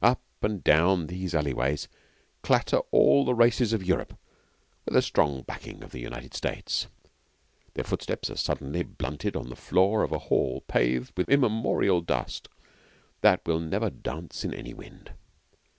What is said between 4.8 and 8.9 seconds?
with a solid backing of the United States. Their footsteps are suddenly